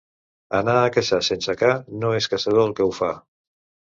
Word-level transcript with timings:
Anar 0.59 0.73
a 0.77 0.87
caçar 0.95 1.19
sense 1.27 1.55
ca, 1.59 1.69
no 2.05 2.11
és 2.21 2.29
caçador 2.33 2.63
el 2.69 2.75
que 2.79 2.87
ho 2.87 2.91
fa. 3.03 3.13